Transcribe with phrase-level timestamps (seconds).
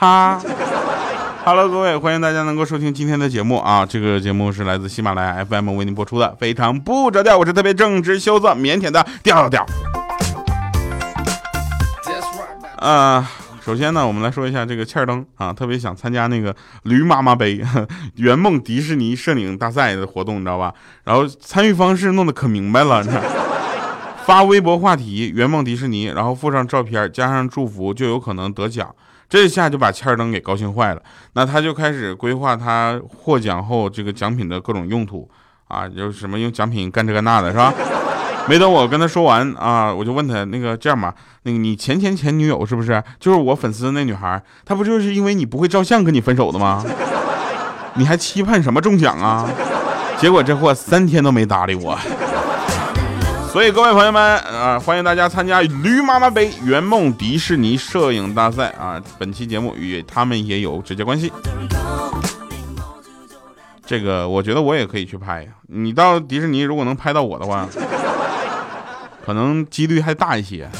[0.00, 0.40] 哈
[1.44, 3.84] ，Hello，各位，欢迎大家能够收听今天的节目啊！
[3.84, 9.62] 这个节目是来自喜马拉雅 FM 为您播出的，非常不着调，我是特别正直、羞涩、腼腆的调调。
[12.76, 17.62] 啊，首先呢，我们来说一下这个欠儿登啊，特别想参加那个驴妈妈杯
[18.14, 20.72] 圆梦迪士尼摄影大赛的活动，你知道吧？
[21.04, 23.04] 然后参与方式弄得可明白了，
[24.24, 28.88] 发微博话题圆梦迪士尼，然后附上照片，加上祝福，就有可能得奖。
[29.30, 31.00] 这下就把切尔登给高兴坏了，
[31.34, 35.26] 那他就开始规划他获奖后这个奖品的各种用途
[35.68, 37.72] 啊，有什么用奖品干这干那的，是吧？
[38.48, 44.42] 没等我跟他说完啊，我就问他那个这样吧，那个你前前前女友是不是就是我粉丝那女孩？
[44.64, 46.84] 她不就是因为你不会照相跟你分手的吗？
[47.94, 49.48] 你还期盼什么中奖啊？
[50.18, 51.96] 结果这货三天都没搭理我。
[53.52, 59.02] 所以各位朋友们啊，欢迎大家参加驴妈妈杯圆梦迪士尼摄影大赛啊！
[59.18, 61.32] 本期节目与他们也有直接关系。
[63.84, 65.48] 这个我觉得我也可以去拍呀。
[65.66, 67.66] 你到迪士尼如果能拍到我的话，
[69.26, 70.70] 可能几率还大一些。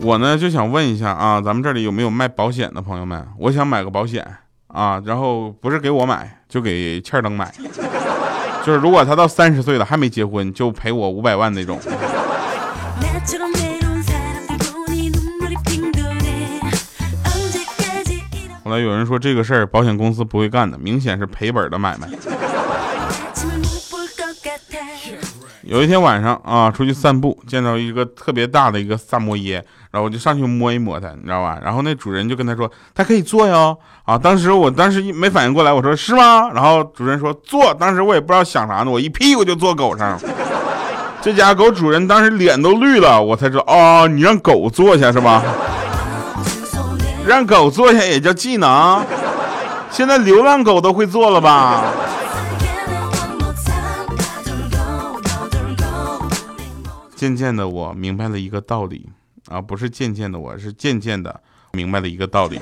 [0.00, 3.26] 我呢就想问一下啊，咱们这里有没有卖保险的朋友们？
[3.36, 4.24] 我想买个保险
[4.68, 7.52] 啊，然后不是给我买，就给欠登买。
[8.64, 11.80] 就是如果他到三十岁了还没结婚，就赔我五百万那种。
[18.64, 22.06] 后来有人说这个事儿保险公司不会干的，明显是赔本的买卖。
[25.68, 31.58] 有一天晚上啊，出去散步，见到一个特别大的一个萨摩耶，然后我就上去摸一摸它，你知道吧？
[31.62, 33.76] 然后那主人就跟他说，它可以坐哟。
[34.04, 36.48] 啊，当时我当时没反应过来，我说是吗？
[36.54, 40.18] 然后主人说坐，当时我也不知道想啥呢，我一屁股就坐狗上。
[41.20, 45.42] 这家狗主人当时脸都绿了，我才知道哦，你让狗坐下是吧？
[47.26, 49.04] 让狗坐下也叫技能？
[49.90, 51.84] 现在流浪狗都会坐了吧？
[57.18, 59.08] 渐渐的，我明白了一个道理
[59.48, 61.40] 啊，不是渐渐的，我是渐渐的
[61.72, 62.60] 明白了一个道理，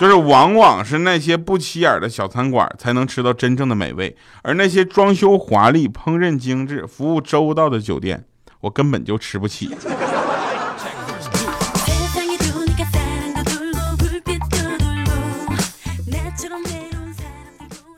[0.00, 8.24] 就是往往是那些不起眼的小餐馆才能吃到真正的美味，而那些装修华丽、烹饪精致、服务周到的酒店，
[8.62, 9.76] 我根本就吃不起。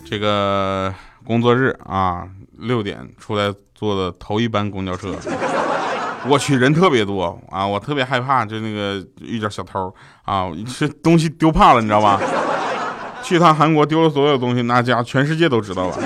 [0.05, 0.95] 这个
[1.27, 2.27] 工作日啊，
[2.59, 3.53] 六点出来。
[3.75, 5.13] 坐的头一班公交车，
[6.29, 9.93] 我去人特别多啊，我特别害怕，就那个遇见小偷
[10.25, 10.47] 啊，
[10.79, 12.21] 这东西丢怕了，你知道吧？
[13.25, 15.99] 去趟韩国丢了所有东西，那家全世界都知道了。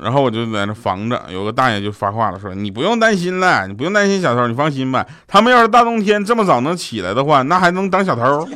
[0.00, 5.06] 然后我就在那防着，有个大爷就发话了，说你不用担心了，你不用担心小偷，你放心吧。
[5.28, 8.48] 他们要是大冬天这么早能起来的话，那还能当小偷？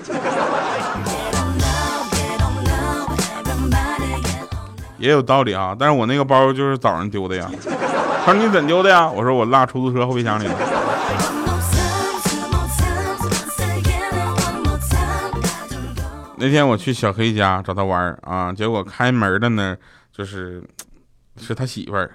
[5.04, 7.46] 也有道理啊，但是我那个包就是早上丢的呀。
[8.24, 9.06] 他说你怎丢的呀？
[9.06, 10.54] 我说我落出租车后备箱里了。
[16.36, 19.76] 那天我去小黑家找他玩儿啊，结果开门的呢，
[20.10, 20.64] 就是
[21.36, 22.10] 是他媳妇儿，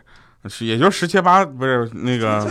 [0.48, 2.48] 是也就十七八，不是那个，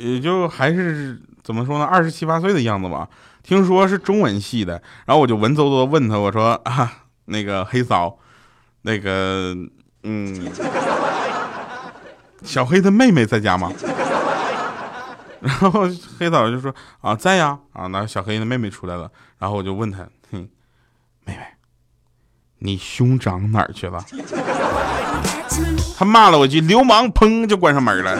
[0.00, 3.08] 也就还是怎么说呢，二十七八岁的样子吧。
[3.44, 6.92] 听说是中文系的，然后我就文绉绉问他，我说啊，
[7.26, 8.18] 那个黑嫂。
[8.86, 9.56] 那个，
[10.02, 10.52] 嗯，
[12.42, 13.72] 小黑的妹妹在家吗？
[15.40, 20.46] 然后黑嫂就说啊，在呀，啊，那小黑的妹妹出来了，然后我就问他，哼，
[21.24, 21.38] 妹妹，
[22.58, 24.04] 你兄长哪儿去了？
[25.96, 28.18] 他骂了我一句流氓，砰就关上门了。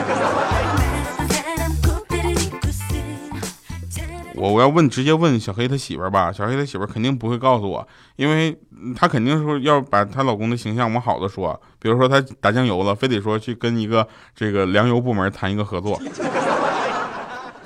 [4.37, 6.31] 我我要问，直接问小黑他媳妇儿吧。
[6.31, 7.87] 小黑他媳妇儿肯定不会告诉我，
[8.17, 8.57] 因为
[8.95, 11.59] 他肯定说要把她老公的形象往好的说。
[11.79, 16.01] 比如说他打酱油了，非得说去跟一个这个粮油部门谈一个合作，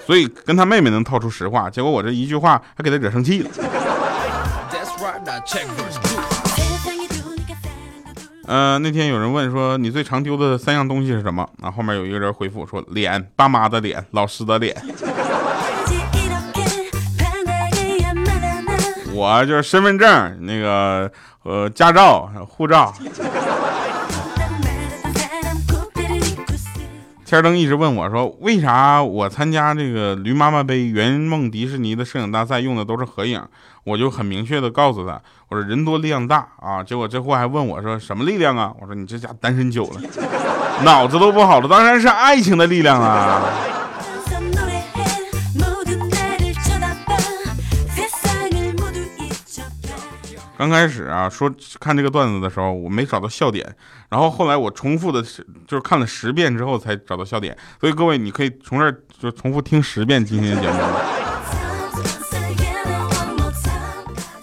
[0.05, 1.69] 所以跟他妹妹能套出实话。
[1.69, 3.49] 结果我这一句话还给他惹生气了。
[8.51, 11.47] 嗯，那天有人问说你最常丢的三样东西是什么？
[11.61, 14.75] 啊，后面有一个人回复说脸，爸妈的脸，老师的脸。
[19.19, 21.11] 我就是身份证，那个
[21.43, 22.93] 呃驾照、护照。
[27.25, 33.45] 千灯一直问我说：“为啥我参加这个驴妈妈杯圆梦迪士尼的摄影大赛用的都是合影？”
[33.83, 40.01] 我就很明确的告诉他：“我说人多力量大啊！”结果这货还问我说：“什么力量啊？”我说：“你这家单身久了，
[40.83, 43.41] 脑子都不好了，当然是爱情的力量啊！”
[50.59, 53.65] 刚开始啊，说看这个段子的时候，我没找到笑点，
[54.09, 55.23] 然后后来我重复的，
[55.65, 57.57] 就是看了十遍之后才找到笑点。
[57.79, 60.75] 所以各位，你可以从这儿就重复听十遍今天的节目。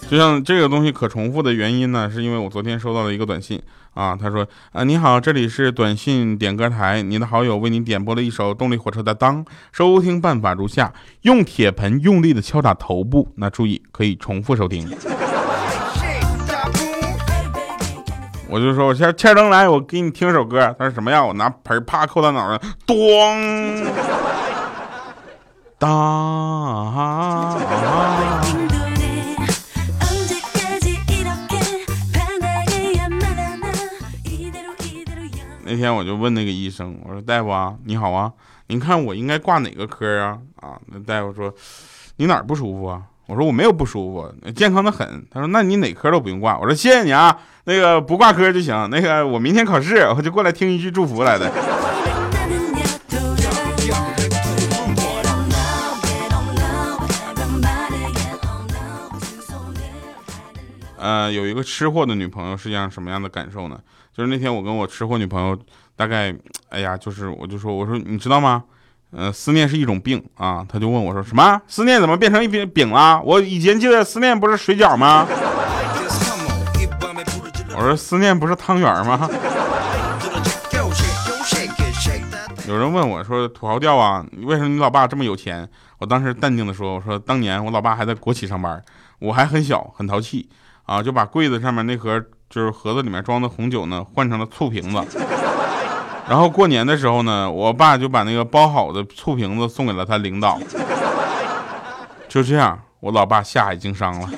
[0.09, 3.61] 就像这个东西可重复的原因呢，是因为我昨天收到了一个短信
[3.93, 10.91] 啊，他说啊你好，这里是短信点歌台，你的好友为你点播了一首动力火车的《当》，收听办法如下：
[11.21, 14.89] 用铁盆用力的敲打头部，那注意可以重复收听。
[18.49, 20.73] 我就说，我先欠灯来，我给你听首歌。
[20.79, 21.27] 他说什么样？
[21.27, 22.57] 我拿盆啪扣他脑上，
[22.87, 23.85] 咣，
[25.77, 27.57] 当。
[35.69, 38.31] 那天我就问那个医生，我说大夫啊，你好啊，
[38.67, 40.37] 您看我应该挂哪个科啊？
[40.61, 41.53] 啊，那大夫说
[42.15, 43.01] 你哪儿不舒服啊？
[43.27, 45.25] 我说我没有不舒服，健康的很。
[45.29, 46.57] 他说那你哪科都不用挂。
[46.57, 48.89] 我说谢谢你啊，那个不挂科就行。
[48.89, 51.51] 那个我明天考试，我就过来听一句祝福来的。
[60.97, 63.77] 呃，有一个吃货的女朋友是样什么样的感受呢？
[64.13, 65.57] 就是那天我跟我吃货女朋友，
[65.95, 66.33] 大概，
[66.69, 68.63] 哎呀，就是我就说，我说你知道吗？
[69.11, 71.61] 呃，思念是一种病啊，他就问我说什么？
[71.67, 73.21] 思念怎么变成一饼饼了？
[73.23, 75.25] 我以前记得思念不是水饺吗？
[77.75, 79.29] 我说思念不是汤圆吗？
[82.67, 85.67] 有人问我说土豪掉啊，为什么你老爸这么有钱？
[85.99, 88.83] 我当时淡定的说，我说当年我老爸还在国企上班，
[89.19, 90.49] 我还很小很淘气
[90.85, 95.17] 啊，就把柜子上面那盒就是盒子里面装的红酒呢换成了醋瓶子。
[96.29, 100.59] 然后过年的时候呢，我爸就把那个包好的醋瓶子送给了他领导。
[102.27, 104.29] 就这样，我老爸下海经商了。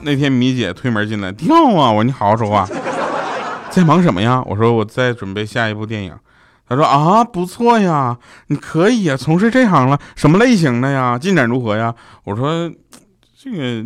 [0.00, 1.90] 那天米姐推门进来，跳啊！
[1.90, 2.66] 我说你好好说话，
[3.70, 4.40] 在忙什么呀？
[4.46, 6.16] 我说我在准备下一部电影。
[6.68, 8.16] 她说啊，不错呀，
[8.46, 11.18] 你可以呀，从事这行了，什么类型的呀？
[11.18, 11.92] 进展如何呀？
[12.22, 12.70] 我说
[13.36, 13.84] 这个。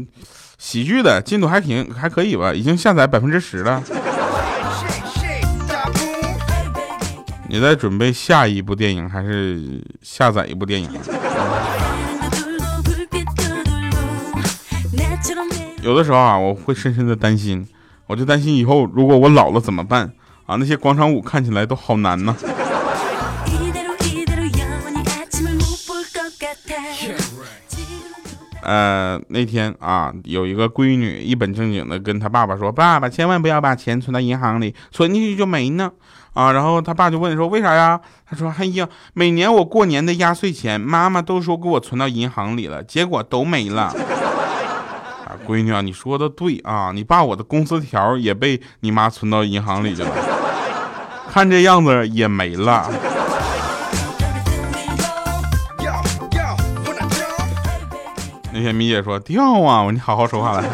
[0.64, 3.82] 喜剧的进度还挺还可以吧，已经下载百分之十了。
[7.48, 10.88] 你在准备下一部电影还是下载一部电影？
[15.82, 17.66] 有的时候啊，我会深深的担心，
[18.06, 20.12] 我就担心以后如果我老了怎么办
[20.46, 20.54] 啊？
[20.54, 22.36] 那些广场舞看起来都好难呢。
[28.62, 35.90] 呃，那天啊，有一个闺女一本正经的跟她爸爸说：“爸爸，千万不要把钱存到银行里，存进去就没呢。”
[36.32, 43.92] 啊，然后他爸就问说：“为啥呀？”他说：“哎呀，每年我过年的压岁钱，妈妈都说给我存到银行里了，结果都没了。”
[45.28, 50.10] 啊，闺女啊，你说的对啊，你爸我的工资条也被你妈存到银行里去了，
[51.30, 52.90] 看这样子也没了。
[58.54, 60.68] 那天米姐说掉啊，我你好好说话来。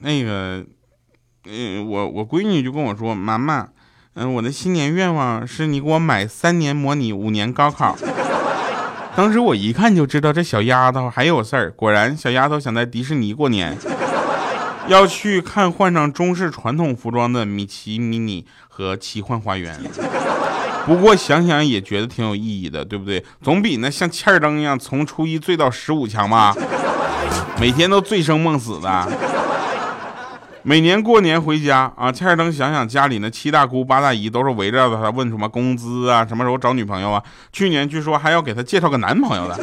[0.00, 0.64] 那个，
[1.46, 3.68] 嗯，我我闺女就跟我说，妈妈，
[4.14, 7.96] 嗯，我的新年愿望是你给我买三年模拟五年高考。
[9.16, 13.76] 当时我一看就知道这小丫头还有事儿，果然小丫头想在迪士尼过年，
[14.86, 19.80] 要去看换上中式传统服装的米奇、米妮和奇幻花园。
[20.86, 23.24] 不过想想也觉得挺有意义的，对不对？
[23.42, 26.54] 总比那像欠儿灯一样从初一醉到十五强吧？
[27.60, 29.08] 每天都醉生梦死的。
[30.62, 37.22] 每年过年回家啊，欠儿灯想想家里那七大姑八大姨都是围绕着他问什么工资啊，什么时候找女朋友啊？
[37.52, 39.58] 去年据说还要给他介绍个男朋友的。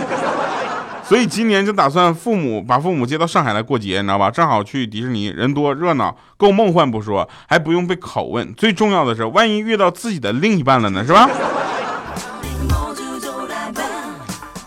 [1.07, 4.29] 所以今年就打算父母把父母接到上海来过节，你知道吧？
[4.29, 8.53] 正好去迪士尼，人多热闹，够梦幻不说，还不用被拷问。
[8.55, 11.29] 最重要的是，万一遇到自己的另一半了呢，是吧？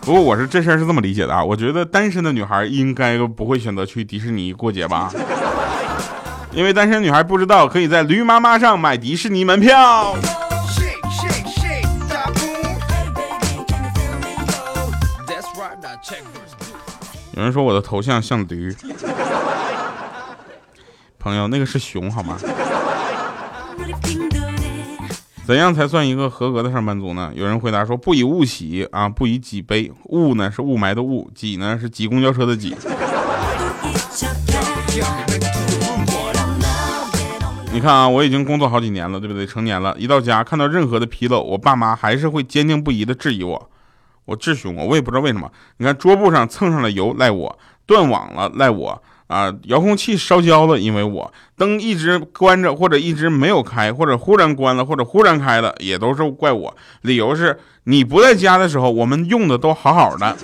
[0.00, 5.12] 不过我是这事儿是这么理解的啊，我觉得单身的女孩应该不会选择去迪士尼过节吧？
[6.52, 10.16] 因为单身女孩不知道可以在驴妈妈上买迪士尼门票。
[17.40, 18.70] 有人说我的头像像驴，
[21.18, 22.36] 朋友，那个是熊好吗？
[25.46, 27.32] 怎样才算一个合格的上班族呢？
[27.34, 29.90] 有人回答说：不以物喜啊，不以己悲。
[30.10, 32.76] 物呢是雾霾的雾，己呢是挤公交车的挤。
[37.72, 39.46] 你看啊，我已经工作好几年了，对不对？
[39.46, 43.69] 成年了，一到家看到任何的纰漏，我爸妈还是会坚定不移的质疑我。
[44.30, 45.50] 我质询我，我也不知道为什么。
[45.78, 47.52] 你看桌布上蹭上了油，赖我；
[47.84, 49.02] 断网了，赖我。
[49.26, 56.76] 啊，遥控器烧焦了，因为我灯一直关着，或者一直没有开，或者忽然关了，或者忽然开了，也都是怪我。
[57.02, 60.36] 理由是你不在家的时候，我们用的都好好的。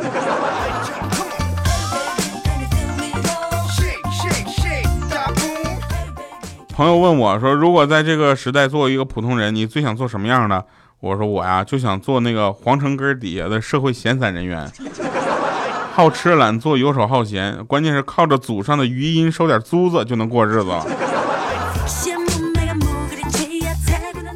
[6.75, 10.65] 朋友问我说：“如果在这个时代做一个普通人，你最想做什么样的？”
[11.01, 14.71] 我说：“我呀，就想做那个皇城根底下的社会闲散人员。”
[15.93, 20.87] 好吃懒做，游手好闲，关键是靠着祖上的余荫收点租子就能过日子了。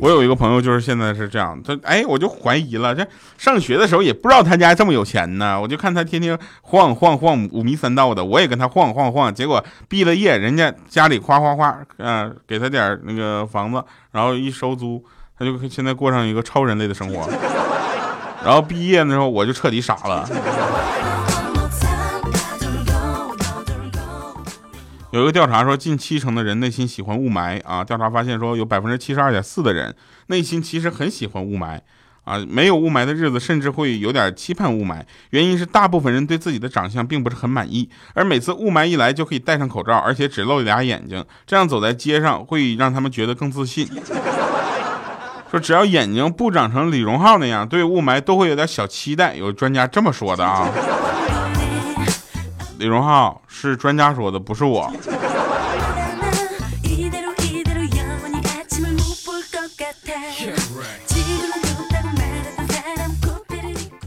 [0.01, 15.05] 我有一个朋友，就是现在是这样，他哎，我就怀疑了，这上学的时候也不知道他家这么有钱呢，我就看他天天晃晃晃五迷三道的，我也跟他晃晃晃，结果毕了业，人家家里夸夸夸，嗯，给他点那个房子，然后一收租，
[15.41, 17.27] 他就现在过上一个超人类的生活。
[18.45, 20.29] 然后毕业的时候，我就彻底傻了。
[25.13, 27.83] 有一个调查说，近七成的人内心喜欢雾霾啊。
[27.83, 31.81] 调查发现说，有百分之七十二点四的人内心其实很喜欢雾霾
[32.25, 32.39] 啊。
[32.47, 35.03] 没有雾霾的日子，甚至会有点期盼雾霾。
[35.31, 43.89] 原因是大部分人对自己的长相并不是很满意，而每次雾霾一来，就可以戴上口罩，而且只露俩眼睛，这样走在街上会让他们觉得更自信。
[45.51, 49.35] 说只要眼睛不长成李荣浩那样，对雾霾都会有点小期待。
[49.35, 50.69] 有专家这么说的啊。
[52.79, 54.93] 李荣浩是专家说的，不是我。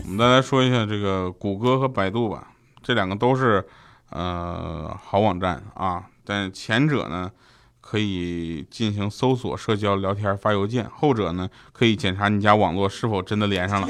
[0.06, 2.48] 我们再来说一下这个谷歌和百度吧，
[2.82, 3.66] 这两个都是
[4.12, 7.30] 呃好网站啊，但前者呢
[7.94, 13.88] 可以进行搜索、社交、聊天、发邮件，后者呢可以检查你家网络是否真的连上了。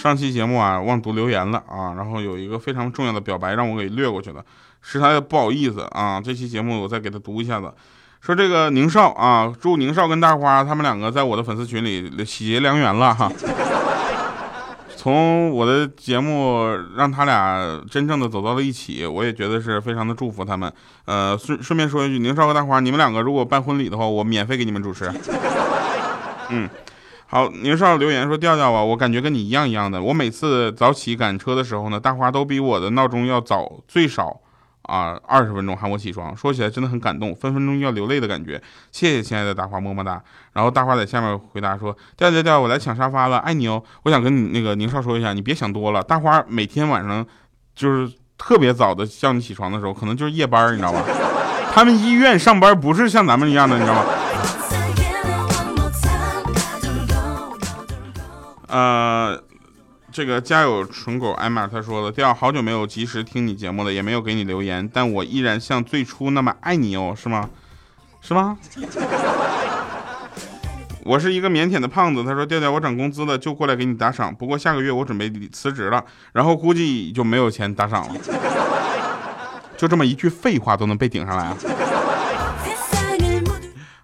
[0.00, 4.44] 上期节目啊，忘读留言了啊，然后有一个非常重要的表白让我给略过去了，
[4.80, 6.20] 是他不好意思啊。
[6.20, 7.74] 这期节目我再给他读一下子，
[8.20, 13.28] 说这个宁少啊，祝宁少跟大花他们两个在我的粉丝群里喜结良缘了哈。
[14.98, 20.72] 从我的节目让他俩真正的走到了一起，我也觉得是非常的祝福他们。
[21.04, 25.08] 呃，顺顺便说一句，宁少和大花，你们两个如果办婚礼的话，我免费给你们主持。
[26.48, 26.68] 嗯。
[27.30, 30.02] 好，宁少留言说：“调调啊，我感觉跟你一样一样的。
[30.02, 34.40] 我每次早起赶车的时候呢，大花都比我的闹钟要早最少
[34.88, 36.36] 啊二十分钟喊我起床。
[36.36, 38.60] 说起来真的很感动，分分钟要流泪的感觉。
[38.90, 40.20] 谢谢亲爱的大花，么么哒。
[40.54, 43.80] 然后大花在下面回答说：调调调，我来抢沙发了，爱你哦。
[44.02, 46.02] 我想跟你那个宁少说一下，你别想多了。
[46.02, 47.24] 大花每天晚上
[47.74, 51.02] 就是特别早的叫你起床的时候，可能就是夜班，你知道吧？
[51.72, 54.04] 他们医院上班不是像咱们一样的，你知道吗？”
[58.70, 59.27] 呃，
[60.18, 67.48] 这个家有纯狗艾玛他说了，掉好久没有及时听你节目了，也没有给你留言，但我依然像最初那么爱你哦，是吗？
[68.20, 68.58] 是吗？
[71.04, 78.20] 我是一个腼腆的胖子，他说调调我涨工资了，就过来给你打赏，不过下个月我准备辞职了，然后估计就没有钱打赏了，
[79.78, 81.56] 就这么一句废话都能被顶上来啊！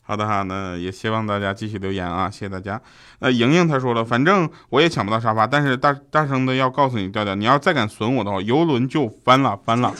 [0.06, 2.78] 好的哈，那也希望大家继续留言啊，谢谢大家。
[3.20, 9.90] 那莹莹她说了，反正我也抢不到沙发，但是大大声的要告诉你，调调，你要再敢损我的话，游轮就翻了，翻了。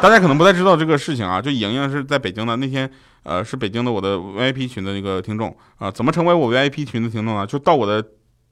[0.00, 2.88] 大家可能不太知道这个事情啊，就莹莹是在北京的，那天
[3.24, 7.44] 呃是北京的我的 VIP 群的那个听众啊，怎么成为我 VIP 群的听众呢？
[7.44, 8.00] 就到我的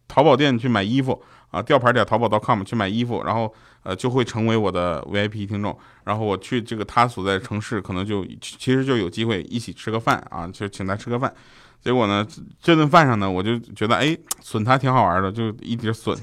[0.08, 3.54] 淘宝店去买衣服啊，吊牌点淘宝 .com 去买衣服，然后。
[3.86, 11.32] 呃，就会成为我的 VIP 听众，然后我去这个他所在城市，可能就其实就有机会一起吃个饭啊，就请他吃个饭。
[11.80, 12.26] 结果呢，
[12.60, 16.18] 这顿饭上呢，我就觉得哎，损他挺好玩的，就一直损。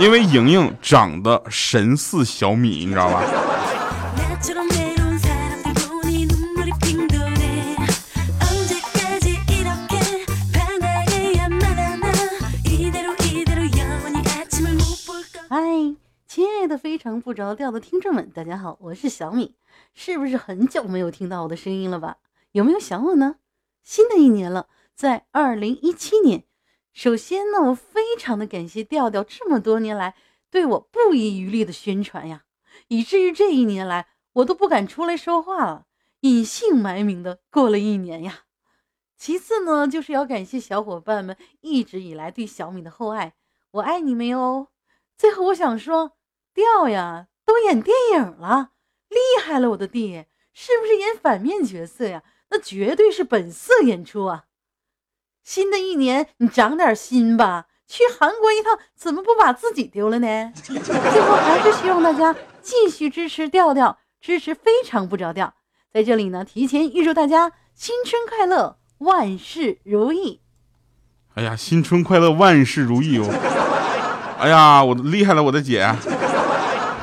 [0.00, 3.22] 因为莹莹长得神似小米，你知道吧？
[16.60, 19.54] 爱的非常不着调的听众们，大家好，我是小米，
[19.94, 22.16] 是不是很久没有听到我的声音了吧？
[22.50, 23.36] 有没有想我呢？
[23.84, 26.42] 新的一年了，在二零一七年，
[26.92, 30.16] 首先呢，我非常的感谢调调这么多年来
[30.50, 32.42] 对我不遗余力的宣传呀，
[32.88, 35.86] 以至于这一年来我都不敢出来说话了，
[36.22, 38.40] 隐姓埋名的过了一年呀。
[39.16, 43.34] 其次呢，就是要感谢小伙伴们一直以来对小米的厚爱，
[43.70, 44.66] 我爱你们哟。
[45.16, 46.17] 最后我想说。
[46.58, 48.70] 调呀，都演电影了，
[49.08, 50.24] 厉害了，我的弟！
[50.52, 52.24] 是不是演反面角色呀？
[52.50, 54.46] 那绝对是本色演出啊！
[55.44, 57.66] 新的一年，你长点心吧。
[57.86, 60.52] 去韩国一趟，怎么不把自己丢了呢？
[60.60, 65.54] 最后还是希望大家继续支持调调，支持非常不着调。
[65.92, 70.40] 在这里呢，提前预祝大家新春快乐，万事如意。
[71.34, 73.26] 哎呀，新春快乐，万事如意哦！
[74.40, 75.88] 哎呀，我厉害了，我的姐！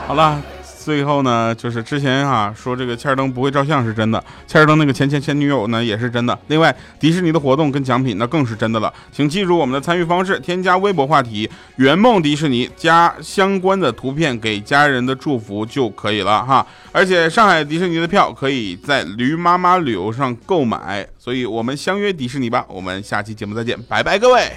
[0.07, 0.41] 好了。
[0.85, 6.37] 最后呢，就是之前啊说这个切尔登不会照相是真的，切尔登那个前前前女友呢也是真的。
[6.45, 8.93] 另外，迪士尼的活动跟奖品那更是真的了。
[9.11, 16.63] 请记住我们的参与方式：添加微博话题“圆梦迪士尼”，加相关的图片给家人的祝福就可以了哈。
[16.91, 22.63] 而且上海迪士尼的票可以在驴妈妈旅游上购买，所以我们相约迪士尼吧。
[22.69, 24.51] 我们下期节目再见，拜拜各位。